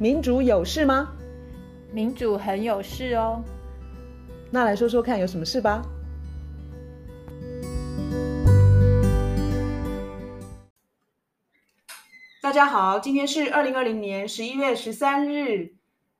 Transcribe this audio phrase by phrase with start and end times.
[0.00, 1.12] 民主有事吗？
[1.92, 3.44] 民主很有事哦。
[4.50, 5.82] 那来说说看，有什么事吧？
[12.40, 15.74] 大家好，今天是二零二零年十一月十三日，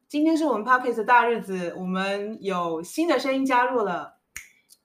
[0.06, 4.18] 今天是我们 Pocket 的大日子，我们有新的声音加入了，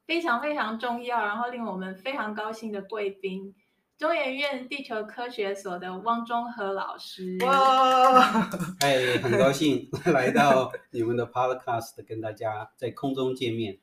[0.08, 3.56] 非常非常重要，然后令我们非常高兴的贵宾。
[3.98, 8.50] 中研院地球科学所的汪中和老师，哇，
[8.82, 13.80] 哎，很高兴 来到你们的 podcast，跟大家在空中见面。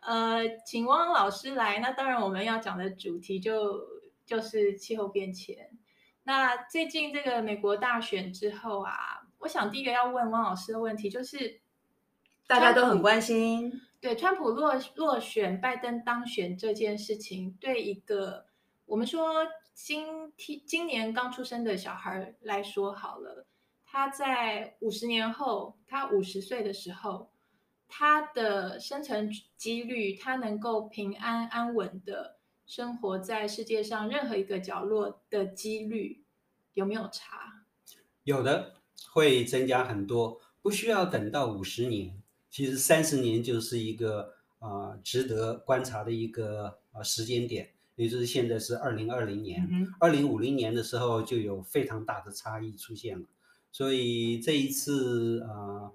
[0.00, 3.80] 呃，请汪老师来，那当然我们要讲的主题就
[4.26, 5.70] 就是气候变迁。
[6.24, 11.60] 那最近这个美国大选之后啊，我想第一个要问汪老师的问题就是，
[12.48, 18.46] 大家都很关心，对，川普落落选，拜登当选这件事情，对一个。
[18.86, 23.46] 我们说今天今年刚出生的小孩来说好了，
[23.84, 27.30] 他在五十年后，他五十岁的时候，
[27.88, 36.24] 他的生存几率，他能够平安安稳的生活在世界上任何一个角落的几率
[36.74, 37.64] 有没有差？
[38.22, 38.74] 有的，
[39.10, 47.73] 会增加很多，不需要等到五十年，其实三十年就是一个啊、呃、值得观察的一个啊、呃、时间点。
[47.96, 49.68] 也就是现在是二零二零年，
[50.00, 53.26] 二零五零年的时候就有非常大的差异出现了，
[53.70, 55.92] 所以这一次啊、呃，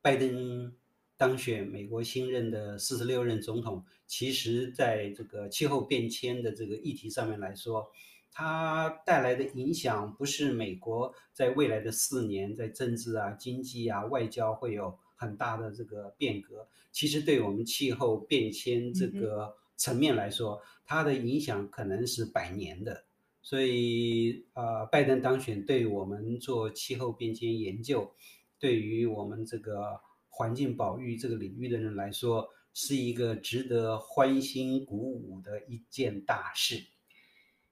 [0.00, 0.72] 拜登
[1.16, 7.90] 当选美国新任的四十六任总统，其实在这个气候变迁的这个议题上面来说，
[8.30, 20.60] 它带来的影响不是美国在未来的四年在政治啊、经济啊、外交会有很大的这个变革，其实对我们气候变迁这个层面来说。
[20.86, 23.06] 它的影响可能是百年的，
[23.40, 28.12] 所以呃，拜登当选对我们做气候变迁研究，
[28.58, 36.84] 对于我们这个环境保育这个领域的人来说，是一个值得欢欣鼓舞的一件大事。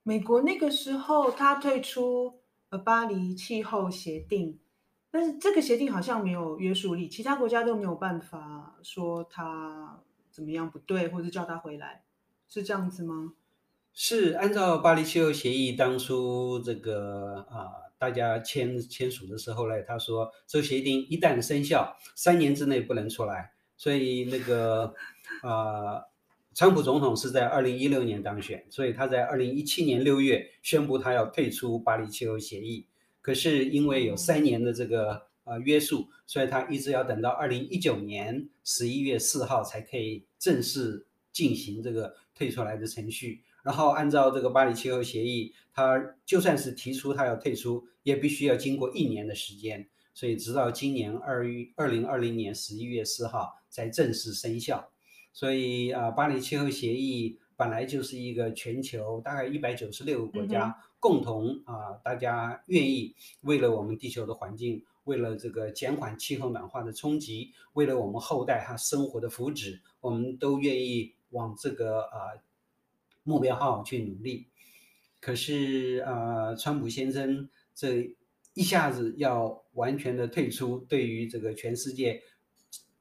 [0.03, 2.41] 美国那个时候他退出
[2.71, 4.59] 呃巴黎气候协定，
[5.11, 10.03] 但是这个协定好像没有约束力，其他国家都没有办法说他
[10.33, 12.03] 怎么样不对，或者叫他回来。
[12.49, 13.35] 是这样子吗？
[13.95, 23.53] 是按照巴黎气候协议当初这个啊、大家签签署的时候呢，他说这个协定一旦生效，三年之内不能出来。
[23.77, 24.95] 所以那个
[25.43, 25.51] 啊、
[25.95, 26.05] 呃，
[26.55, 32.87] 川普总统是在二零一六年当选，所以他在二零一七年六月宣布他要退出巴黎气候协议。
[33.21, 42.15] 可是因为有三年的这个呃约束，所以他一直要等到二零一九年十一月四号才可以正式进行这个。
[42.35, 54.91] 退出来的程序，然后按照这个巴黎气候协议，他就算是提出他要退出，也必须要经过一年的时间，所以直到今年二月二零二零年十一月四号才正式生效。
[55.33, 71.15] 所以啊，巴黎气候协议本来就是一个全球大概一百九十六个国家共同啊，大家愿意为了我们地球的环境，为了这个减缓气候暖化的冲击，为了我们后代他生活的福祉，我们都愿意。
[71.33, 72.37] 往这个啊
[73.23, 74.49] 目标号去努力，
[75.19, 78.15] 可是啊，川普先生这
[78.53, 82.23] 一下子要完全的退出，对于这个全世界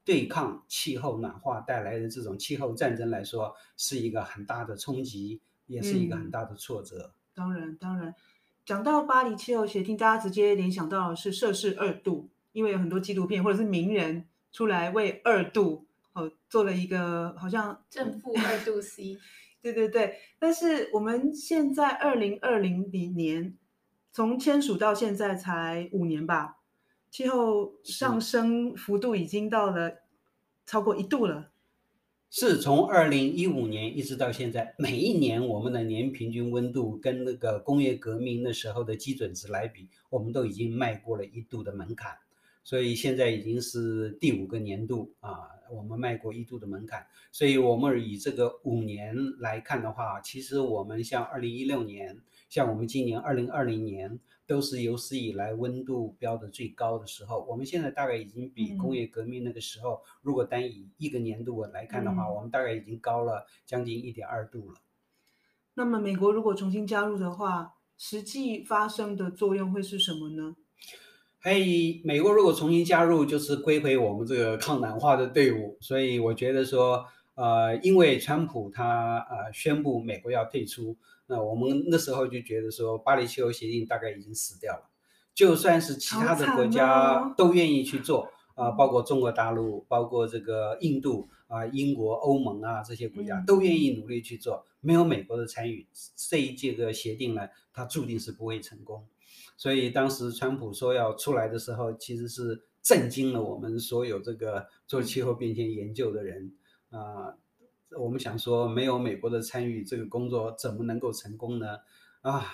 [0.02, 7.12] 对抗气候暖化带来的这种气候战争来说，是一个很大的冲击，也是一个很大的挫折。
[7.12, 8.14] 嗯，当然，当然，
[8.64, 15.86] 讲到巴黎气候协定，大家直接联想到的是摄氏二度，因为有很多纪录片或者是名人出来为二度。
[16.14, 19.16] 哦，做了一个好像正负二度 C，
[19.62, 20.18] 对对对。
[20.38, 23.56] 但是我们现在二零二零年
[24.12, 26.58] 从签署到现在才五年吧，
[27.10, 30.02] 气候上升幅度已经到了
[30.66, 31.51] 超过一度了。
[32.34, 42.16] 是从二零一五年一直到现在，每一年我们的年平均温度跟那个工业革命的时候的基准值来比，我们都已经迈过了一度的门槛。
[42.64, 45.40] 所以现在已经是第五个年度啊，
[45.70, 47.06] 我们迈过一度的门槛。
[47.32, 52.18] 所以我们以这个五年来看的话，其实我们像二零一六年，
[52.48, 54.18] 像我们今年二零二零年，
[54.52, 57.42] 都是有史以来温度标的最高的时候。
[57.48, 64.76] 我们现在大概已经比工业革命那个时候，嗯、如果单以一个年度来看的话，嗯、我们大概已经高了将近一点二度了。
[65.72, 70.54] 那么美国如果重新加入的话，实际发生的作用会是什么呢？
[71.40, 75.78] 嘿，hey, 美国如果重新加入，就是归回我们这个抗暖化的队伍。
[75.80, 80.98] 所以我觉得说，呃，因为川普他呃宣布美国要退出，
[81.32, 84.90] 那我们那时候就觉得说，巴黎气候协定大概已经死掉了。
[85.34, 88.24] 就算是其他的国家都愿意去做
[88.54, 94.66] 啊、哦呃，包括中国大陆，包括这个印度啊、呃、英国、欧盟啊这些国家都愿意努力去做。
[94.80, 95.86] 没有美国的参与，
[96.28, 99.06] 这一届的协定呢，它注定是不会成功。
[99.56, 106.52] 所以当时川普说要出来的时候，其实是震惊了我们所有这个做气候变迁研究的人
[106.90, 107.38] 啊、呃。
[107.98, 111.78] 我们想说，没有美国的参与，这个工作怎么能够成功呢？
[112.22, 112.46] 啊，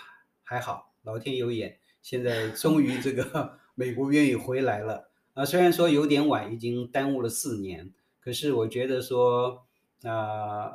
[0.42, 1.78] 还好，老天有眼。
[2.00, 9.66] 现在终于这个 美国愿意回来了啊，虽然说有点晚，已经耽误了四年，可是我觉得说
[10.02, 10.70] 啊，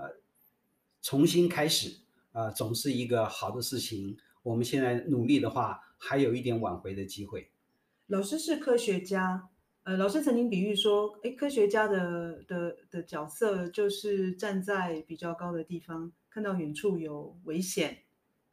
[1.02, 2.02] 重新开始
[2.32, 4.18] 啊，总是一个好的事情。
[4.44, 7.50] 我们现在努力的话，还有一点挽回的机会。
[8.08, 9.50] 老师是科学家，
[9.84, 17.98] 呃，老师曾经比喻说，诶，科学家的的的角色就是站在比较高的地方，看到远处有危险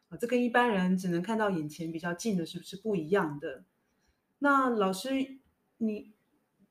[0.09, 0.19] 啊。
[0.19, 3.63] 这跟一般人只能看到眼前比较近的，是不是不一样的？
[4.41, 5.39] 那老师，
[5.79, 6.11] 你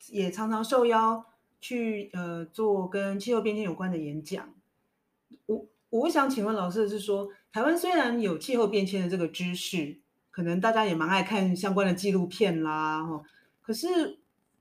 [0.10, 1.26] 也常常受邀
[1.62, 4.54] 去呃做跟气候变迁有关的演讲。
[5.46, 10.00] 我我想请问老师的是说，台湾虽然有气候变迁的这个知识，
[10.32, 13.24] 可能大家也蛮爱看相关的纪录片啦，哦，
[13.62, 14.19] 可是，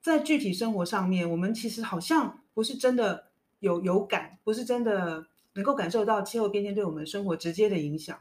[0.08, 3.28] 在具体生活上面，我们其实好像不是真的
[3.60, 8.18] 有有感，不是真的能够感受到气候变迁对我们生活直接的影响。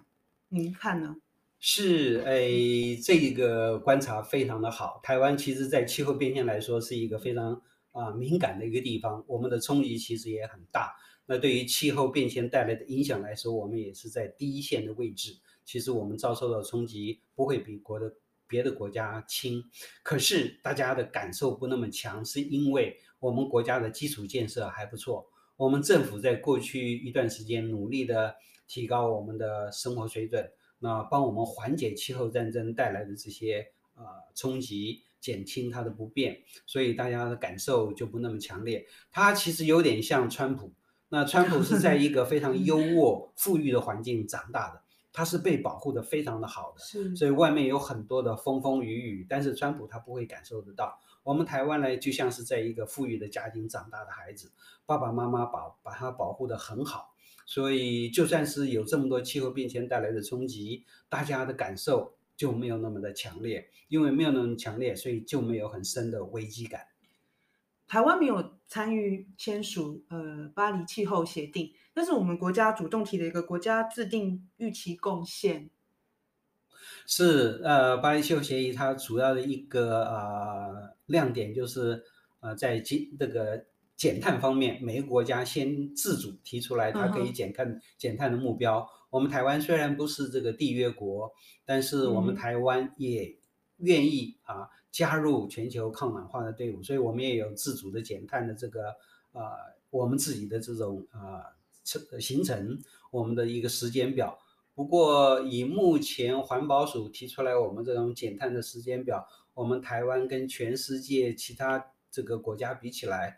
[0.50, 1.16] 您看呢？
[1.60, 5.00] 是，哎，这个观察非常的好。
[5.01, 7.62] 台湾其实，在气候变迁来说，是一个非常
[7.94, 10.95] 啊敏感的一个地方，我们的冲击其实也很大。
[11.25, 15.38] 那对于气候变迁带来的影响来说，我们也是在第一线的位置。
[15.66, 18.13] 其实我们遭受到冲击不会比国的
[18.48, 19.64] 别的国家轻，
[20.04, 25.28] 可是大家的感受不那么强，是因为我们国家的基础建设还不错。
[25.56, 28.36] 我们政府在过去一段时间努力的。
[28.70, 33.66] 提高我们的生活水准，那帮我们缓解气候战争带来的这些
[33.96, 34.04] 呃
[34.36, 38.86] 冲击，减轻它的不便，所以大家的感受就不那么强烈。
[39.10, 40.74] 它其实有点像川普，
[41.08, 44.82] 那川普是在一个非常 优渥、富裕的环境长大的，
[45.18, 51.00] 他是被保护的非常的好的，是，所以外面有很多的风风雨雨，但是川普他不会感受得到。
[51.24, 54.52] 我们台湾呢，就像是在一个富裕的家庭长大的孩子，
[54.86, 57.16] 爸爸妈妈把把他保护得很好。
[57.48, 66.90] 所以，就算是有这么多气候变迁带来的冲击，大家的感受就没有那么的强烈，因为没有那么强烈，所以就没有很深的危机感。
[67.88, 75.69] 台湾没有参与签署呃巴黎气候协定，那是我们国家主动提的一个国家制定预期贡献。
[77.06, 82.04] 是呃，巴黎气候协议它主要的一个呃亮点就是
[82.40, 83.66] 呃在减这个。
[83.98, 88.88] 减碳方面，每个国家先自主提出来，它可以减碳、减碳的目标。
[89.10, 91.34] 我们台湾虽然不是这个缔约国，
[91.66, 93.40] 但是我们台湾也
[93.78, 98.96] 愿意啊加入全球抗暖化的队伍，所以我们也有自主的减碳的这个
[99.32, 99.44] 呃
[99.92, 102.80] 我们自己的这种呃行程，
[103.12, 104.40] 我们的一个时间表。
[104.74, 113.38] 不过以目前环保署提出来我们这种减碳的时间表，我们台湾跟全世界其他这个国家比起来。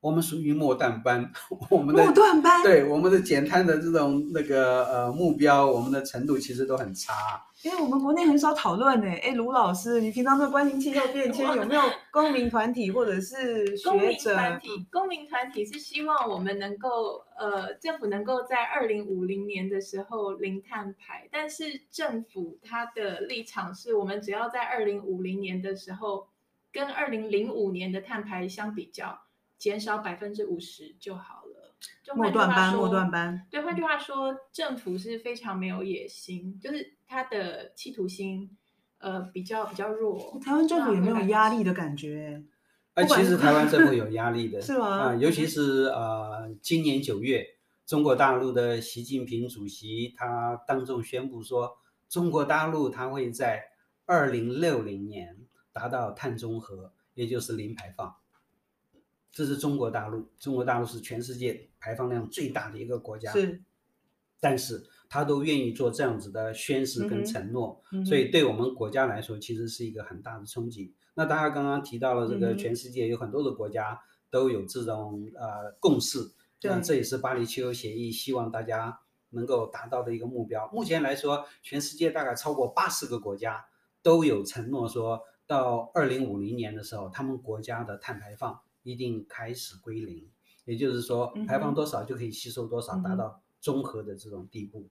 [0.00, 1.28] 我们属于末段班，
[1.70, 7.12] 我们的末段班，对我们的减碳的这种那个呃目标，我们的程度其实都很差。
[7.64, 9.06] 因为我们国内很少讨论呢。
[9.20, 11.82] 哎，卢老师，你平常都关心气候变迁， 有没有
[12.12, 13.90] 公民团体或者是学者？
[13.90, 26.28] 公民团体，公民团体是希望我们能够呃，政府能够在二零五零年的时候零碳排，但是政府它的立场是我们只要在二零五零年的时候
[26.72, 29.18] 跟二零零五年的碳排相比较。
[29.58, 31.74] 减少百分之五十就好了。
[32.02, 33.46] 就换句话说，末段班，末段班。
[33.50, 38.56] 对，换句话说，政府是非常没有野心，就是他的企图心，
[38.98, 40.40] 呃，比较比较弱。
[40.44, 42.42] 台湾政府有没 有压力的感觉？
[42.94, 44.86] 哎，其实台湾政府有压力的，是吗？
[44.88, 47.46] 啊、呃，尤其是呃，今年九月，
[47.86, 53.62] 中国大陆的习近平主席他当众宣布说，中国大陆他会在
[54.04, 55.36] 二零六零年
[55.72, 58.16] 达到碳中和，也就是零排放。
[59.30, 63.62] 这是中国大陆，中国大陆是全世界排放量最大的一个国家，是，
[64.40, 70.92] 但是他都愿意做这样子的宣誓跟承诺，嗯、所以对我们国家来说，其实是一个很大的冲击。
[71.14, 76.18] 那大家刚刚提到了这个全世界有很多的国家都有这种呃共识，
[76.62, 78.98] 那这也是巴黎气候协议希望大家
[79.30, 80.68] 能够达到的一个目标。
[80.72, 83.66] 目前来说，全世界大概超过八十个国家
[84.02, 88.60] 都有承诺说到二零五零年的时候，他们国家的碳排放。
[88.88, 90.26] 一定开始归零，
[90.64, 94.88] 也就是说排放多少就可以吸收多少，达到综合的这种地步。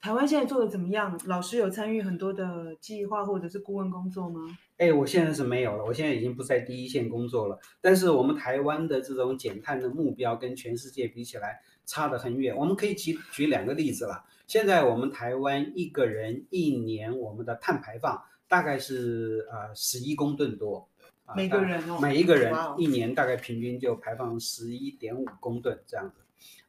[0.00, 1.18] 台湾现在做的怎么样？
[1.24, 4.40] 老师有参与很多的计划或者是顾问工作吗？
[4.76, 7.58] 哎，我现在是没有了，我现在已经不在第一线工作了。
[7.80, 12.54] 但是我们台湾的这种减碳的目标跟全世界比起来差得很远。
[12.54, 14.24] 我们可以举举两个例子了。
[14.46, 20.88] 现在我们台湾一个人一年我们的碳排放大概是呃十一公吨多，
[21.34, 26.20] 每个人哦，每一个人一年大概平均就排放十一点五公吨这样子。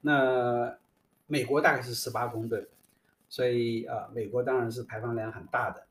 [0.02, 0.78] 那
[1.28, 2.68] 美国大概是十八公吨。
[3.32, 5.86] 所以啊、呃，美国当然是排放量很大的。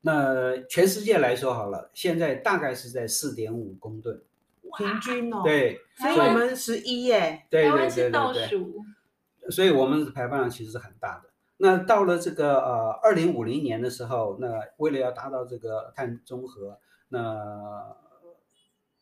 [0.00, 4.20] 那全世界来说好了，现在大概是在四点五公吨，
[4.76, 5.42] 平均哦。
[5.44, 9.50] 对，所以我们十一耶，对对对对对。
[9.52, 11.30] 所以我们的排放量其实是很大的。
[11.58, 17.96] 那到了这个呃二零五零年的时候，那为了要达到这个碳中和，那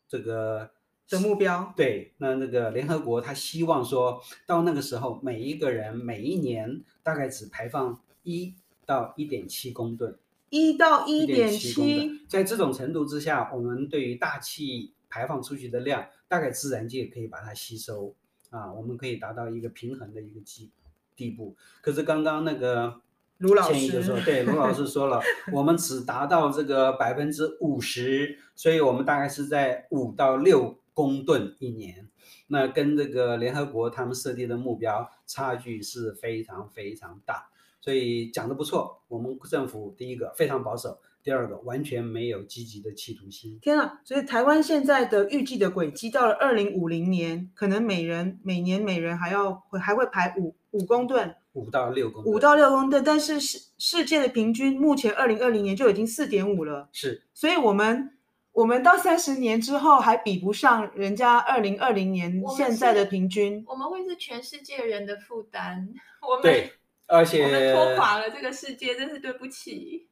[0.07, 0.71] 这个。
[1.07, 8.55] 的目标对，那那个联合国他希望说到那个时候，每一个人每一年大概只排放一
[8.87, 10.17] 到一点七公吨，
[10.49, 18.15] 一到一点七，在这种程度之下，我们对于大气排放出去的量，大概自然界可以把它吸收
[18.49, 20.71] 啊，我们可以达到一个平衡的一个基
[21.15, 21.55] 地步。
[21.81, 23.01] 可是刚刚那个
[23.37, 30.77] 卢老师就说，对，卢老师说了，我们只达到这个百分之五十，所以我们大概是在五到六。
[30.95, 32.07] 公吨一年，
[32.47, 37.49] 那跟这个联合国他们设定的目标差距是非常非常大，
[37.81, 39.01] 所以讲的不错。
[39.09, 43.59] 我们政府第一个非常保守，第二个完全没有积极的企图心。
[43.61, 43.99] 天啊！
[44.05, 53.03] 所以台湾现在的预计的轨迹到了二零五零年，可能每人每年每人还要还会排五五公吨，五到六公五到六公吨。
[53.03, 57.23] 但是世世界的平均目前二零二零年就已经四点五了，是。
[57.33, 58.11] 所以我们。
[58.55, 65.89] 我们到三十年之后还比不上人家二零二零年现在的平均，我们会是全世界人的负担。
[66.25, 66.71] 我们对，
[67.05, 70.07] 而且我们拖垮了这个世界，真是对不起。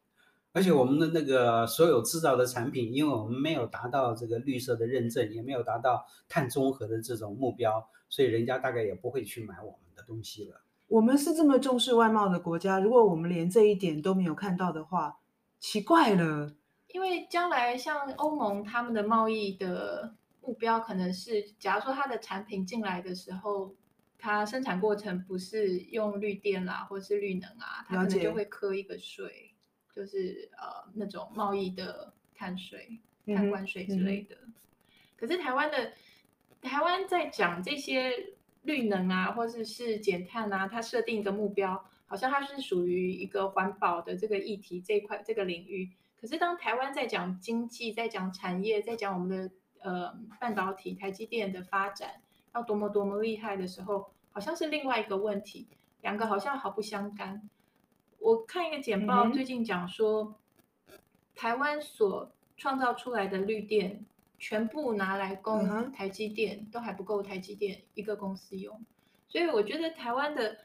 [0.51, 10.61] 而且我们的那个所有制造的产品，因为我们没有达到这个绿色的认证，也没有达到碳中和的这种目标，所以人家大概也不会去买我们的东西了。
[10.93, 15.17] 我们是这么重视外贸的国家，如果我们连这一点都没有看到的话，
[15.59, 16.53] 奇怪了。
[16.89, 23.73] 因为将来像欧盟他们的贸易的目标可能是，假如说它的产品进来的时候，
[24.19, 29.55] 它生产过程不是用绿电啦，或是绿能啊，它可能就会磕一个税，
[29.95, 34.35] 就是呃那种贸易的碳税、碳关税之类的。
[34.45, 34.53] 嗯、
[35.15, 35.93] 可是台湾的
[36.61, 45.89] 台湾在讲这些绿能啊，或者是减碳啊，它设定一个目标，好像它是属于一个环保的这个议题这一块这个领域。
[46.19, 49.51] 可是，当台湾在讲经济、在讲产业、在讲我们的
[49.81, 52.21] 呃半导体、台积电的发展
[52.55, 55.67] 要多么多么厉害的时候，好像是另外一个问题，
[56.01, 57.49] 两个好像毫不相干。
[58.19, 60.39] 我看一个简报，最近讲说，
[60.87, 60.97] 嗯、
[61.35, 64.05] 台湾所创造出来的绿电
[64.43, 68.83] 全部拿来供台积电，嗯、都还不够台积电一个公司用。
[69.29, 70.57] 所以，我觉得台湾的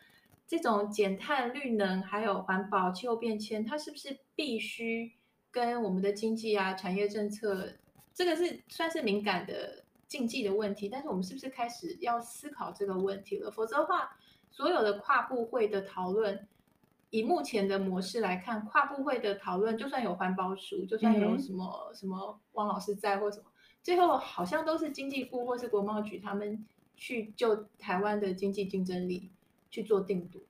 [0.46, 5.12] 这种减碳、绿能还有环保、气候变迁，它是不是必须？
[5.50, 7.72] 跟我们的经济啊、产业政策，
[8.12, 13.50] 这个是算是敏感的禁忌的问题，但是我们是不是开始要思考这个问题了？
[13.50, 14.14] 否则的话，
[14.50, 16.46] 所有的跨部会的讨论，
[17.08, 23.46] 以目前的模式来看，跨部会的讨论，就算有环保署，就算有什么、嗯、什么汪老师在或什么，
[23.82, 26.64] 最后好像都是经济部或是国贸局他们
[26.96, 29.30] 去就台湾的经济竞争力
[29.70, 30.40] 去做定夺。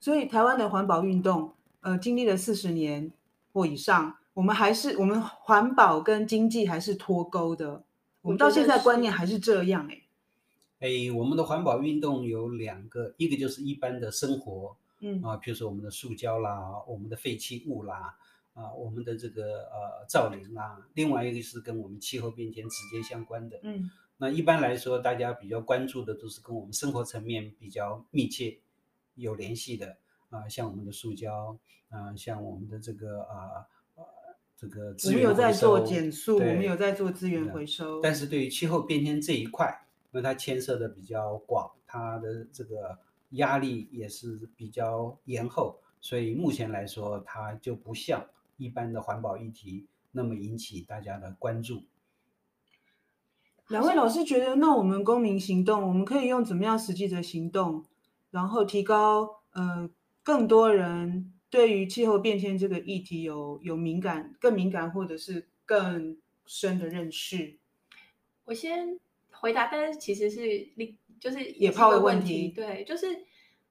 [0.00, 3.12] 所以台湾的环保运动，呃，经历了四十年
[3.52, 4.16] 或以上。
[4.34, 7.84] 我们还是我们环保跟经济还是脱钩的，
[8.22, 10.00] 我们到现在观念还是这样哎。
[10.80, 18.16] 哎，我们的环保运动有两个，一个就是一般的生活，嗯啊，比如说我们的塑胶啦，我们的废弃物啦，
[18.54, 28.58] 啊，我们的这个呃造林啦，另外一个是跟我们气候变迁直接相关的，嗯，那一般来说大家比较关注的都是跟我们生活层面比较密切
[29.14, 29.96] 有联系的
[30.30, 33.66] 啊，像我们的塑胶啊，像我们的这个啊。
[34.54, 38.00] 这个资源，我们有在做减速，我们有在做资源回收。
[38.00, 42.96] 但是对于气候变迁这一块，因为它牵涉的比较广，它的这个
[43.30, 48.24] 压力也是比较延后，所以目前来说，它就不像
[48.62, 51.84] 一般的环保议题那么引起大家的关注。
[53.68, 57.84] 两位老师觉得，那我们公民行动，我们可以用怎么样实际的行动，
[58.30, 59.88] 然后提高呃
[60.22, 61.32] 更多人。
[61.48, 66.16] 对于气候变迁这个议题有有敏感、更敏感或者是更
[66.46, 67.58] 深的认识。
[68.46, 68.98] 我先
[69.30, 70.70] 回答，但是其实是
[71.20, 72.48] 就是野炮的问题。
[72.48, 73.26] 对，就是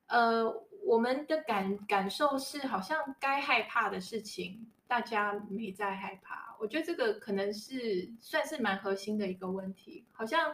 [0.06, 0.46] 呃，
[0.86, 6.54] 我们的感感受是，好像该害怕的事情，大家没在害怕。
[6.60, 10.04] 我觉得这个可能是算是蛮核心的一个问题。
[10.12, 10.54] 好像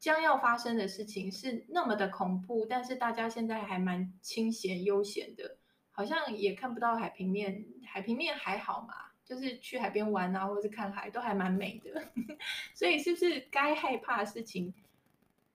[0.00, 5.58] 将要发生的事情是那么的恐怖，但是大家现在还蛮清闲悠闲的，
[5.92, 7.64] 好像也看不到海平面。
[7.86, 12.08] 海平面还好嘛，就是去海边玩啊，或者是看海，都还蛮美的。
[12.74, 14.74] 所以，是不是该害怕的事情，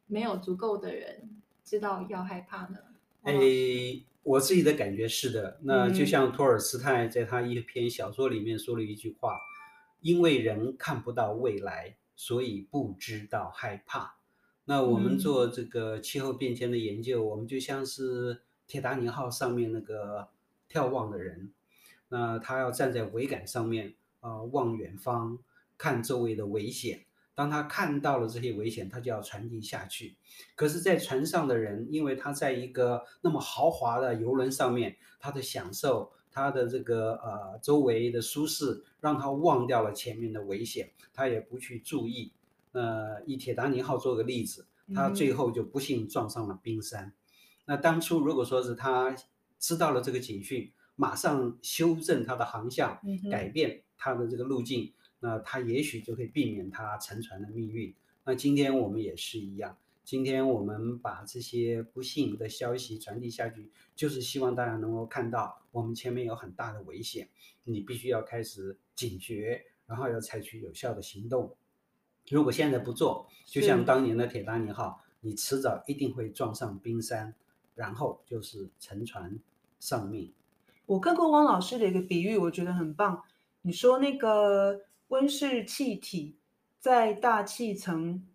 [0.06, 2.80] 没有足够的人知道要害怕呢？
[4.28, 5.58] 我自己的感觉是的。
[5.64, 9.36] 那就像托尔斯泰在他一篇小说里面说了一句话
[9.96, 14.18] ：“嗯、因为人看不到未来，所以不知道害怕。”
[14.70, 20.28] 那我们做这个气候变迁的研究，嗯、我们就像是铁达尼号上面那个
[20.70, 21.54] 眺望的人，
[22.10, 25.40] 那他要站在桅杆上面啊、呃，望远方，
[25.78, 27.06] 看周围的危险。
[27.38, 30.16] 当他看到了这些危险，他就要传递下去。
[30.56, 42.34] 可是，在船上的人，因为他在一个那么豪华的游轮上面，他的享受，他的这个呃周围的舒适，让他忘掉了前面的危险，他也不去注意。
[42.72, 44.66] 呃，以铁达尼号做个例子，
[44.96, 47.06] 他最后就不幸撞上了冰山。
[47.06, 47.14] 嗯、
[47.66, 49.16] 那当初如果说是他
[49.60, 54.92] 知道了这个警讯，马上修正他的航向，改变他的这个路径。
[55.20, 57.94] 那他也许就可以避免他沉船的命运。
[58.24, 67.30] 那今天我们也是一样，今天我们把这些不幸的消息传递下去，就是希望大家能够看到我们前面有很大的危险，
[67.64, 71.56] 你必须要开始警觉，然后要采取有效的行动。
[72.30, 77.34] 如果现在不做，就像当年的铁达尼号，你迟早一定会撞上冰山，
[77.76, 79.40] 然后就是沉船
[79.80, 80.34] 丧命。
[80.86, 83.24] 我看过汪老师的一个比喻，我觉得很棒。
[83.62, 84.82] 你说那个。
[85.10, 86.38] 温室气体
[86.80, 88.26] 在大气层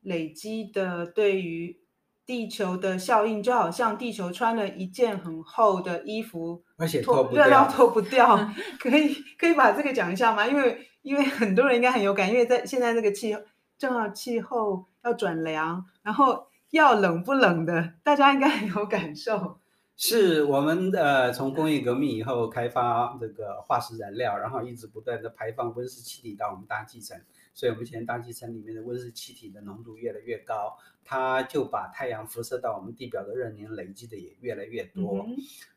[0.00, 1.80] 累积的对于
[2.24, 8.36] 地球的效应，就好像地球穿了一件很厚的衣服，而且脱热量脱不掉。
[8.78, 10.46] 可以可以把这个讲一下吗？
[10.46, 13.40] 因为因为很多人应该很有感，因为在现在这个气候
[13.76, 19.59] 正好气候要转凉，然后要冷不冷的，大家应该很有感受。
[20.02, 27.20] 是我们呃从工业革命以后开发这个化石燃料，然后一直不断的排放温室气体到我们大气层，
[27.52, 35.26] 所以我们现在大气层里面的温室气体的浓度越来越高，它就把太阳辐射到我们地表的热能累积的也越来越多。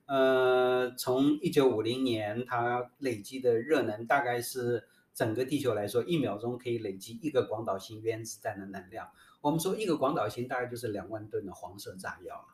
[0.06, 9.10] 嗯、呃，从一九五零年它累积的热能大概是整个地球来说，一秒钟可以累积一个广岛型原子弹的能量。
[9.41, 12.47] 我们说一个广岛型大概就是两万吨的黄色炸药，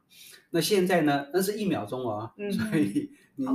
[0.50, 1.28] 那现在呢？
[1.32, 3.46] 那是一秒钟哦，嗯、所以你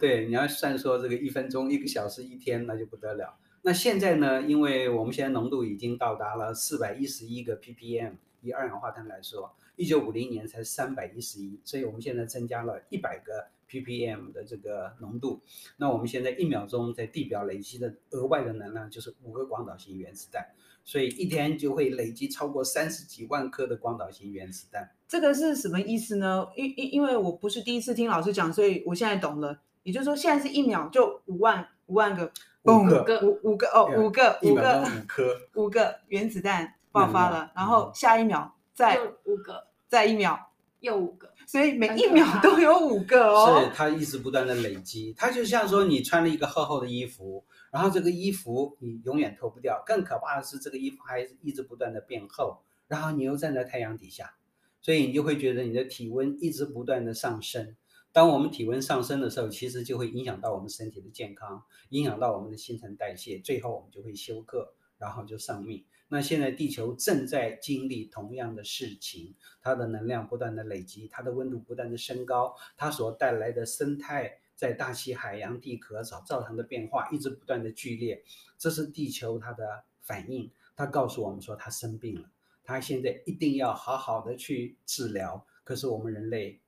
[0.00, 3.38] 对你要算说这个一分钟、一个小时、一天，那就不得了。
[3.62, 4.42] 那现在呢？
[4.42, 15.40] 因为我们现在浓度已经到达了四百一十一个 ppm，以二氧化碳来说，一九五零年才三百一十一，所以我们现在增加了一百个 ppm 的这个浓度。
[15.76, 20.48] 那我们现在一秒钟在地表累积的额外的能量就是五个广岛型原子弹。
[20.82, 24.90] 所以一天就会累积超过三十几万颗的广岛型原子弹。
[25.06, 26.48] 这个是什么意思呢？
[26.56, 29.60] 因因因为我不是第一次听老师讲，所以我现在懂了。
[29.82, 32.32] 也就是说，现在是一秒就五万五万个，
[32.64, 43.60] 五个五五个哦，五个五个五颗五个原子弹爆发了，然后下一秒再五个，再一秒又五个，所以每一秒都有五个哦。
[43.60, 47.44] 是它一直不断的累积，它就像说你穿了一个厚厚的衣服。
[47.72, 54.34] 然后这个衣服你永远脱不掉，更可怕的是这个衣服还一直不断的变厚，然后你又站在太阳底下，
[54.80, 57.76] 所以你就会觉得你的体温一直不断的上升。
[58.12, 65.84] 当我们体温上升的时候，其实就会影响到我们身体的健康，影响到我们的新陈代谢，最后我们就会休克，然后就丧命。
[66.10, 74.38] 那现在地球正在经历同样的事情，它的能量不断的累积，它的温度不断的升高，它所带来的生态。
[74.56, 78.22] 在大气、海洋、地壳所造成的变化一直不断的剧烈，
[78.58, 80.50] 这是地球它的反应。
[80.76, 82.30] 它告诉我们说它生病了，
[82.62, 85.42] 它现在一定要好好的去治疗。
[85.64, 86.60] 可是我们人类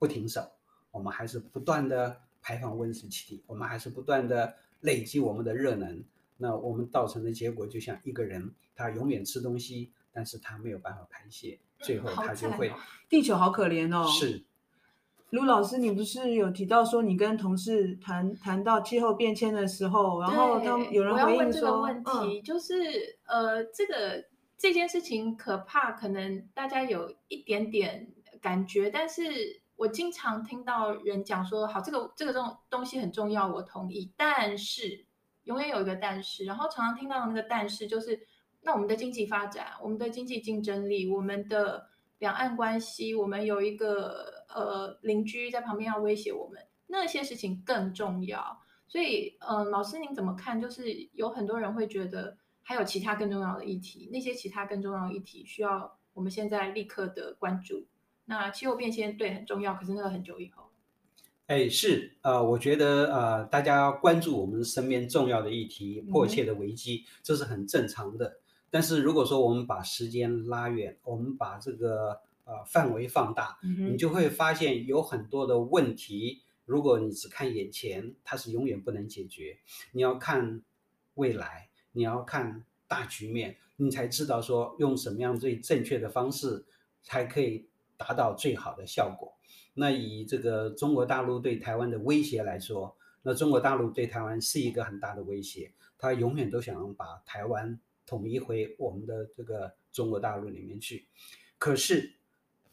[0.00, 0.50] 不停手，
[0.90, 6.02] 我们还是不断的排放温室气体，我们还是不断的累积我们的热能。
[6.38, 12.72] 那我们造成的结果就像一个人，他永远吃东西，但是他没有办法排泄，最后他就会。
[13.08, 14.08] 地球好可怜哦。
[14.08, 14.44] 是。
[15.30, 24.24] 卢老师，你不是有提到说你跟同事谈谈到气候变迁的时候，然后他有人回应说，我要问这个问题，嗯、就是呃，这个
[24.56, 28.08] 这件事情可怕，可能大家有一点点
[28.40, 35.04] 感觉，但是我经常听到人讲说，好，这个这个这种东西很重要，我同意，但是
[35.48, 38.18] 永远有一个但是，然后常常听到那个但是就是，
[38.62, 41.88] 那我们的经济发展，我们的经济竞争力，我们的
[42.20, 44.38] 两岸关系，我们有一个。
[44.48, 48.58] 呃邻居在旁边要威胁我们，那些事情更重要。
[48.88, 50.58] 所以，嗯、呃，老师您怎么看？
[50.58, 57.86] 就是有很多人会觉得还有其他更重要的议题，那些其他更重要的议题需要我们现在立刻的关注。
[58.24, 60.67] 那气候变迁对很重要，可是那个很久以后。
[61.48, 68.38] 哎，是，呃，我觉得呃，大家关注我们身边重要的议题、迫切的危机，嗯、这是很正常的。
[68.68, 79.56] 但是如果说我们把时间拉远，我们把这个呃范围放大，嗯、你就会发现有很多的问题，如果你只看眼前，它是永远不能解决。
[79.92, 80.60] 你要看
[81.14, 86.66] 未来，你要看大局面，你才知道说用什么样最正确的方式，
[87.02, 89.34] 才可以达到最好的效果。
[89.80, 101.06] 那以这个中国大陆对台湾的威胁来说，那中国大陆对台湾是一个很大的威胁，他永远都想把台湾统一回我们的这个中国大陆里面去。
[101.58, 102.12] 可是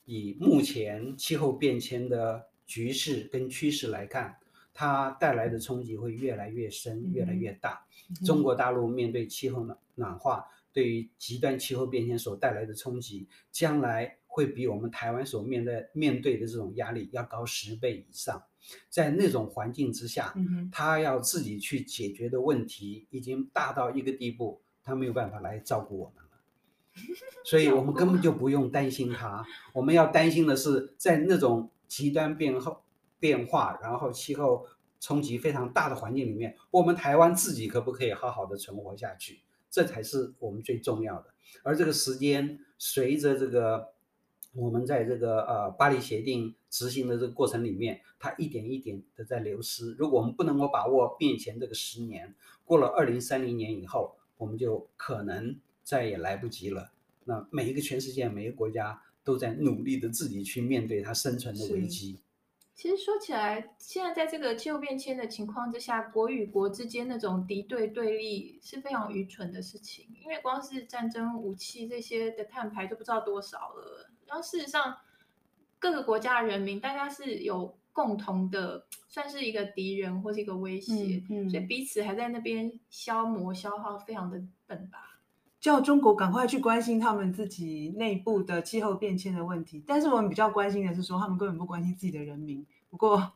[0.06, 4.36] 以目前气候变迁的局势跟趋势来看，
[4.74, 7.86] 它带来的冲击会越来越深，越来越大。
[8.26, 14.18] 中国大陆面对气候暖暖化，对于极端气候变迁所带来的冲击，将来。
[14.36, 18.44] 会比我们台湾所面对面对的这种压力要高十倍以上，
[18.90, 26.32] 在那种环境之下，嗯，他要自己去解决的问题已经大到一个地步，他没有办法来照顾我们了，
[27.46, 29.42] 所以 我们根本就不用担心他。
[29.72, 32.84] 我们要担心的是，在那种极端变后
[33.18, 34.68] 变化，然后气候
[35.00, 39.40] 冲击非常大的环境里面，我们台湾自己可不可以好好的存活下去？
[39.72, 41.34] 这才是我们最重要的。
[41.64, 43.95] 而这个时间随着这个。
[44.56, 49.94] 我们在这个呃巴黎协定执行的这个过程里面，它一点一点的在流失。
[49.94, 56.92] 如果我们不能够把握面前这个十年，过了二零三零年以后，我们就可能再也来不及了。
[57.26, 62.22] 那每一个全世界每一个国家都在努力的自己去面对它生存的危机。
[62.74, 74.12] 其实说起来，现在在这个气候变迁的情况之下，国与国之间那种敌对对立是非常愚蠢的事情，因为光是战争武器这些的碳排都不知道多少了。
[74.28, 74.98] 然后事实上，
[75.80, 85.20] 各个国家的人民大家是有共同的，算是一个敌人或是一个威胁，嗯嗯，所以彼此还在那边消磨消耗，非常的笨吧？
[85.60, 92.66] 叫中国赶快去关心他们自己内部的气候变迁的问题，但是我们比较关心的是说，他们根本不关心自己的人民。
[92.90, 93.34] 不过。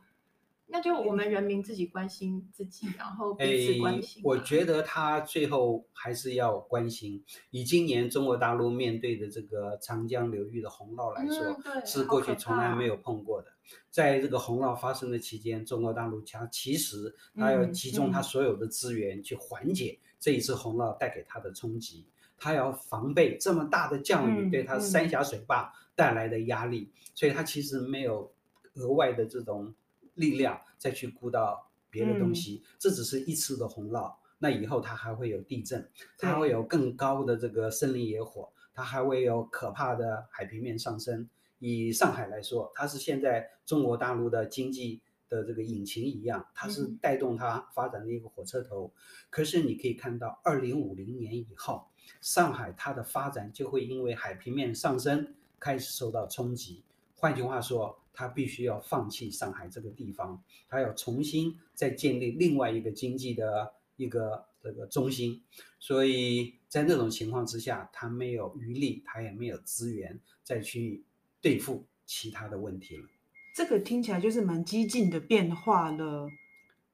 [0.72, 4.22] 那就我们人民自己关心自己，然后彼此关心。
[4.24, 7.24] 我觉得他最后还是要关心。
[7.50, 13.48] 以今年中国大陆面对的这个长江流域的洪涝来说，嗯、是过去从来没有碰过的。
[13.90, 22.06] 在这个洪涝发生的期间，中国大陆强其实他要集中他所有的资源去缓解这一次洪涝带给他的冲击，
[22.38, 28.32] 他要防备这么大的降雨对他三峡水坝带来的压力，所以他其实没有
[28.74, 29.74] 额外的这种。
[30.20, 34.14] 力量再去估到别的东西，嗯，这只是一次的洪涝。
[34.38, 41.28] 那以后它还会有地震，它还会有更高的这个森林野火，它还会有可怕的海平面上升。
[41.58, 48.86] 以上海来说，它是现在中国大陆的经济的这个引擎一样，它是带动它发展的一个火车头。
[48.86, 48.96] 嗯，
[49.28, 51.86] 可是你可以看到，二零五零年以后，
[52.22, 56.82] 上海它的发展就会因为海平面上升开始受到冲击。
[57.14, 65.42] 换句话说，他必须要放弃上海这个地方，他要重新再建立另外一个经济的一个这个中心。
[65.78, 71.02] 所以在那种情况之下，他没有余力，他也没有资源再去
[71.40, 73.08] 对付其他的问题了。
[73.54, 76.28] 这个听起来就是蛮激进的变化了。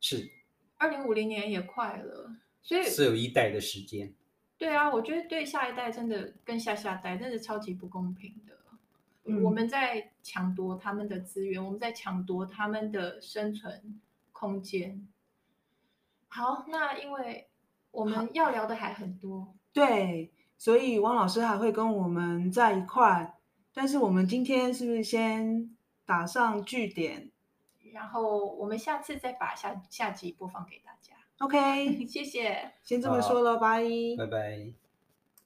[0.01, 0.31] 是，
[0.77, 4.15] 二零五零年也快了，所以是有一代的时间。
[4.57, 8.56] 对啊，我觉得对下一代真的跟下下代真的超级不公平的。
[9.27, 14.01] 嗯、我们在抢夺他们的资源，我们在抢夺他们的生存
[14.33, 15.07] 空间。
[16.29, 17.49] 好，那因为
[17.91, 23.35] 我们要聊的还很多，对，所以汪老师还会跟我们在一块。
[23.73, 27.31] 但是我们今天是不是先打上句点，
[27.93, 33.83] 然后我们下次再把下下集播放给大家？OK， 谢谢，先这么说了，拜
[34.17, 34.86] 拜拜。